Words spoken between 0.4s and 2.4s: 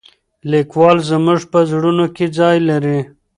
لیکوال زموږ په زړونو کې